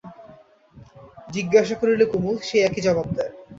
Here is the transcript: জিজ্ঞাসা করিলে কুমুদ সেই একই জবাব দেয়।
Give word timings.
জিজ্ঞাসা 1.27 1.75
করিলে 1.81 2.05
কুমুদ 2.11 2.37
সেই 2.47 2.61
একই 2.67 2.81
জবাব 2.85 3.07
দেয়। 3.17 3.33